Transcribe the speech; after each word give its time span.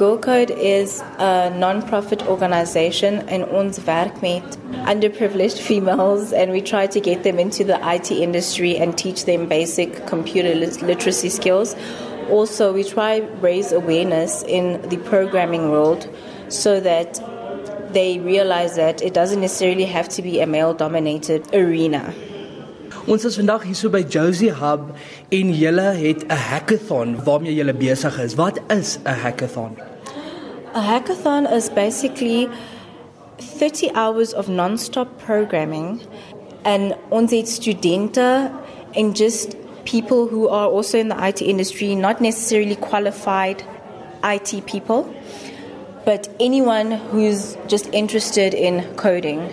Girl 0.00 0.16
Code 0.16 0.50
is 0.50 1.02
a 1.18 1.50
non-profit 1.50 2.26
organization 2.26 3.18
and 3.28 3.44
ons 3.44 3.78
werk 3.80 4.22
met 4.22 4.56
underprivileged 4.88 5.58
females 5.58 6.32
and 6.32 6.52
we 6.52 6.62
try 6.62 6.86
to 6.86 7.00
get 7.00 7.22
them 7.22 7.38
into 7.38 7.64
the 7.64 7.78
IT 7.86 8.10
industry 8.10 8.78
and 8.78 8.96
teach 8.96 9.26
them 9.26 9.46
basic 9.46 10.06
computer 10.06 10.54
literacy 10.54 11.28
skills. 11.28 11.76
Also, 12.30 12.72
we 12.72 12.82
try 12.82 13.20
to 13.20 13.26
raise 13.42 13.72
awareness 13.72 14.42
in 14.44 14.80
the 14.88 14.96
programming 14.96 15.70
world 15.70 16.08
so 16.48 16.80
that 16.80 17.20
they 17.92 18.20
realize 18.20 18.76
that 18.76 19.02
it 19.02 19.12
doesn't 19.12 19.42
necessarily 19.42 19.84
have 19.84 20.08
to 20.08 20.22
be 20.22 20.40
a 20.40 20.46
male 20.46 20.72
dominated 20.72 21.46
arena. 21.52 22.14
Ons 23.06 23.24
is 23.24 23.36
vandag 23.36 23.68
hier 23.68 23.76
so 23.76 23.92
by 23.92 24.00
Josie 24.00 24.52
Hub 24.62 24.96
en 25.28 25.52
julle 25.52 25.92
het 25.92 26.24
'n 26.24 26.40
hackathon 26.48 27.20
waarmee 27.24 27.54
julle 27.54 27.74
besig 27.74 28.18
is. 28.18 28.34
Wat 28.34 28.60
is 28.68 28.98
'n 29.04 29.20
hackathon? 29.28 29.89
A 30.72 30.80
hackathon 30.80 31.52
is 31.52 31.68
basically 31.68 32.48
30 33.38 33.90
hours 33.94 34.32
of 34.32 34.48
non-stop 34.48 35.18
programming 35.18 36.00
and 36.64 36.94
ons 37.10 37.32
het 37.32 37.48
studente 37.48 38.52
and 38.94 39.16
just 39.16 39.56
people 39.84 40.28
who 40.28 40.48
are 40.48 40.68
also 40.68 40.96
in 40.96 41.08
the 41.08 41.26
IT 41.26 41.42
industry, 41.42 41.96
not 41.96 42.20
necessarily 42.20 42.76
qualified 42.76 43.64
IT 44.22 44.64
people, 44.66 45.12
but 46.04 46.28
anyone 46.38 46.92
who's 46.92 47.56
just 47.66 47.92
interested 47.92 48.54
in 48.54 48.84
coding. 48.94 49.52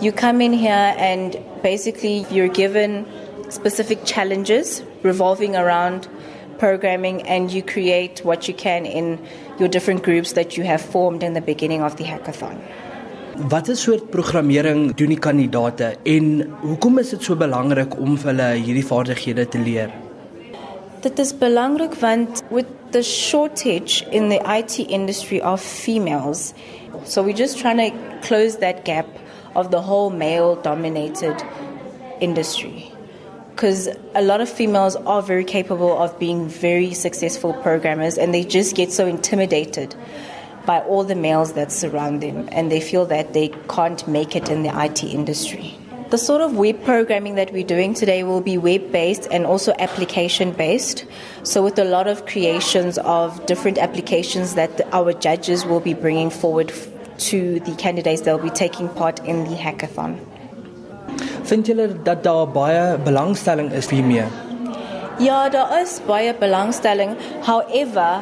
You 0.00 0.12
come 0.12 0.40
in 0.40 0.52
here 0.52 0.94
and 0.98 1.36
basically 1.64 2.26
you're 2.30 2.46
given 2.46 3.06
specific 3.48 4.04
challenges 4.04 4.84
revolving 5.02 5.56
around 5.56 6.06
programming 6.58 7.22
and 7.22 7.50
you 7.50 7.62
create 7.62 8.24
what 8.24 8.48
you 8.48 8.54
can 8.54 8.86
in 8.86 9.18
your 9.58 9.68
different 9.68 10.02
groups 10.02 10.32
that 10.32 10.56
you 10.56 10.64
have 10.64 10.80
formed 10.80 11.22
in 11.22 11.34
the 11.34 11.40
beginning 11.40 11.82
of 11.82 11.96
the 11.96 12.04
hackathon. 12.04 12.58
Watter 13.50 13.76
soort 13.76 14.10
programmering 14.10 14.96
doen 14.98 15.14
die 15.14 15.20
kandidate 15.22 15.92
en 16.02 16.42
hoekom 16.64 16.98
is 16.98 17.14
dit 17.14 17.22
so 17.22 17.38
belangrik 17.38 17.94
om 17.98 18.18
vir 18.18 18.32
hulle 18.32 18.48
hierdie 18.66 18.86
vaardighede 18.86 19.46
te 19.52 19.62
leer? 19.62 19.94
Dit 21.04 21.22
is 21.22 21.30
belangrik 21.38 21.94
want 22.02 22.42
with 22.50 22.66
the 22.90 23.02
shortage 23.02 24.02
in 24.10 24.28
the 24.28 24.40
IT 24.58 24.80
industry 24.88 25.38
of 25.40 25.62
females 25.62 26.52
so 27.04 27.22
we're 27.22 27.36
just 27.44 27.58
trying 27.58 27.78
to 27.78 27.90
close 28.26 28.58
that 28.58 28.84
gap 28.84 29.06
of 29.54 29.70
the 29.70 29.80
whole 29.80 30.10
male 30.10 30.56
dominated 30.56 31.42
industry. 32.20 32.97
Because 33.58 33.88
a 34.14 34.22
lot 34.22 34.40
of 34.40 34.48
females 34.48 34.94
are 34.94 35.20
very 35.20 35.42
capable 35.42 36.00
of 36.00 36.16
being 36.16 36.46
very 36.46 36.94
successful 36.94 37.54
programmers 37.54 38.16
and 38.16 38.32
they 38.32 38.44
just 38.44 38.76
get 38.76 38.92
so 38.92 39.04
intimidated 39.04 39.96
by 40.64 40.78
all 40.82 41.02
the 41.02 41.16
males 41.16 41.54
that 41.54 41.72
surround 41.72 42.22
them 42.22 42.48
and 42.52 42.70
they 42.70 42.80
feel 42.80 43.04
that 43.06 43.32
they 43.32 43.48
can't 43.68 44.06
make 44.06 44.36
it 44.36 44.48
in 44.48 44.62
the 44.62 44.70
IT 44.84 45.02
industry. 45.02 45.76
The 46.10 46.18
sort 46.18 46.40
of 46.40 46.56
web 46.56 46.84
programming 46.84 47.34
that 47.34 47.52
we're 47.52 47.66
doing 47.66 47.94
today 47.94 48.22
will 48.22 48.40
be 48.40 48.56
web 48.56 48.92
based 48.92 49.26
and 49.28 49.44
also 49.44 49.74
application 49.80 50.52
based. 50.52 51.04
So, 51.42 51.60
with 51.60 51.80
a 51.80 51.84
lot 51.84 52.06
of 52.06 52.26
creations 52.26 52.96
of 52.98 53.44
different 53.46 53.78
applications 53.78 54.54
that 54.54 54.80
our 54.94 55.12
judges 55.12 55.66
will 55.66 55.80
be 55.80 55.94
bringing 55.94 56.30
forward 56.30 56.72
to 57.30 57.58
the 57.58 57.74
candidates 57.74 58.20
that 58.20 58.36
will 58.36 58.50
be 58.50 58.54
taking 58.54 58.88
part 58.88 59.18
in 59.24 59.50
the 59.50 59.56
hackathon. 59.56 60.24
Vind 61.48 61.66
julle 61.66 61.88
dat 62.04 62.22
daar 62.22 62.48
baie 62.52 62.98
belangstelling 63.04 63.70
is 63.72 63.88
hiermee? 63.88 64.24
Ja, 65.18 65.48
daar 65.48 65.80
is 65.80 66.00
baie 66.06 66.34
belangstelling. 66.34 67.16
However, 67.46 68.20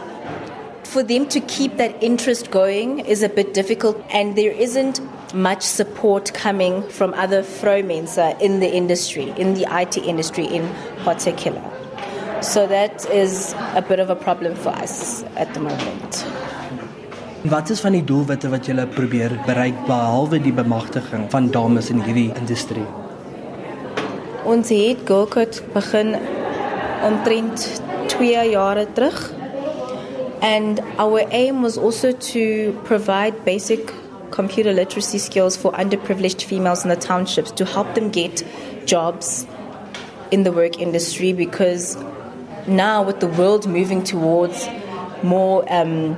for 0.82 1.02
them 1.04 1.26
to 1.28 1.40
keep 1.40 1.76
that 1.78 1.90
interest 1.98 2.52
going 2.52 3.00
is 3.06 3.22
a 3.22 3.28
bit 3.28 3.52
difficult 3.54 3.96
and 4.12 4.36
there 4.36 4.52
isn't 4.62 5.00
much 5.34 5.62
support 5.62 6.32
coming 6.34 6.82
from 6.88 7.12
other 7.14 7.42
vrouwmense 7.42 8.16
in 8.40 8.60
the 8.60 8.70
industry, 8.70 9.32
in 9.36 9.54
the 9.54 9.66
IT 9.70 9.96
industry 9.96 10.46
in 10.46 10.68
particular. 11.04 11.62
So 12.42 12.66
that 12.68 13.10
is 13.10 13.54
a 13.74 13.82
bit 13.82 13.98
of 13.98 14.08
a 14.08 14.14
problem 14.14 14.54
for 14.54 14.70
us 14.70 15.24
at 15.34 15.52
the 15.54 15.60
moment. 15.60 16.24
Wat 17.42 17.70
is 17.70 17.80
van 17.80 17.92
die 17.92 18.04
doelwitte 18.04 18.48
wat 18.50 18.66
julle 18.66 18.86
probeer 18.86 19.34
bereik 19.46 19.82
behalwe 19.86 20.38
die 20.42 20.54
bemagtiging 20.54 21.26
van 21.30 21.50
dames 21.50 21.90
in 21.90 22.00
hierdie 22.06 22.30
industrie? 22.38 22.86
Ons 24.46 24.68
het 24.68 24.98
Girl 25.04 25.26
Code 25.26 25.62
begin 25.74 26.14
omtrent 27.02 27.82
2 28.06 28.50
jare 28.50 28.86
terug. 28.92 29.32
And 30.40 30.80
our 30.98 31.24
aim 31.30 31.62
was 31.62 31.76
also 31.76 32.12
to 32.12 32.72
provide 32.84 33.44
basic 33.44 33.92
computer 34.30 34.72
literacy 34.72 35.18
skills 35.18 35.56
for 35.56 35.72
underprivileged 35.72 36.42
females 36.42 36.84
in 36.84 36.90
the 36.90 36.96
townships 36.96 37.50
to 37.52 37.64
help 37.64 37.94
them 37.94 38.10
get 38.10 38.44
jobs 38.84 39.46
in 40.30 40.44
the 40.44 40.52
work 40.52 40.78
industry 40.78 41.32
because 41.32 41.96
now 42.68 43.02
with 43.02 43.18
the 43.18 43.28
world 43.28 43.66
moving 43.66 44.04
towards 44.04 44.68
more 45.24 45.64
um, 45.72 46.16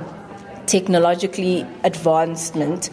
technologically 0.67 1.65
advancement, 1.83 2.91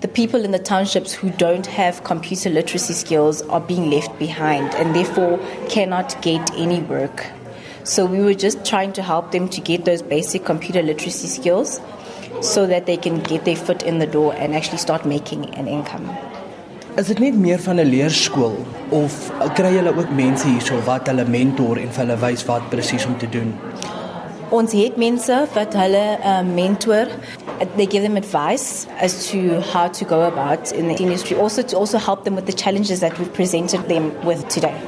the 0.00 0.08
people 0.08 0.44
in 0.44 0.50
the 0.50 0.58
townships 0.58 1.12
who 1.14 1.30
don't 1.30 1.66
have 1.66 2.04
computer 2.04 2.50
literacy 2.50 2.92
skills 2.92 3.40
are 3.42 3.60
being 3.60 3.90
left 3.90 4.18
behind 4.18 4.74
and 4.74 4.94
therefore 4.94 5.38
cannot 5.68 6.20
get 6.20 6.50
any 6.54 6.80
work. 6.80 7.26
So 7.84 8.04
we 8.04 8.20
were 8.20 8.34
just 8.34 8.64
trying 8.64 8.92
to 8.94 9.02
help 9.02 9.32
them 9.32 9.48
to 9.48 9.60
get 9.60 9.84
those 9.84 10.02
basic 10.02 10.44
computer 10.44 10.82
literacy 10.82 11.28
skills 11.28 11.80
so 12.42 12.66
that 12.66 12.86
they 12.86 12.96
can 12.96 13.22
get 13.22 13.44
their 13.44 13.56
foot 13.56 13.82
in 13.84 13.98
the 13.98 14.06
door 14.06 14.34
and 14.34 14.54
actually 14.54 14.78
start 14.78 15.06
making 15.06 15.54
an 15.54 15.66
income. 15.66 16.10
Is 16.96 17.06
dit 17.06 17.18
net 17.18 17.34
meer 17.36 17.58
van 17.60 17.76
'n 17.76 17.88
leerskool 17.88 18.56
of 18.90 19.32
kry 19.54 19.72
julle 19.74 19.92
ook 19.96 20.10
mense 20.10 20.46
hierso 20.48 20.80
wat 20.84 21.06
hulle 21.06 21.24
mentor 21.24 21.76
en 21.76 21.90
vir 21.92 22.04
hulle 22.04 22.16
wys 22.20 22.44
wat 22.44 22.70
presies 22.70 23.06
om 23.06 23.18
te 23.18 23.28
doen? 23.28 23.52
Ons 24.48 24.72
het 24.72 24.96
mense 24.96 25.46
wat 25.54 25.74
hulle 25.74 26.18
uh, 26.24 26.40
mentor. 26.40 27.06
Uh, 27.60 27.64
they 27.76 27.86
give 27.86 28.02
them 28.02 28.16
advice 28.16 28.86
as 28.98 29.28
to 29.28 29.60
how 29.60 29.88
to 29.88 30.04
go 30.04 30.22
about 30.22 30.72
in 30.72 30.88
the 30.88 30.94
industry. 30.94 31.36
Also 31.36 31.62
to 31.62 31.76
also 31.76 31.98
help 31.98 32.24
them 32.24 32.34
with 32.34 32.46
the 32.46 32.52
challenges 32.52 33.00
that 33.00 33.18
we've 33.18 33.32
presented 33.32 33.88
them 33.88 34.12
with 34.24 34.46
today. 34.48 34.78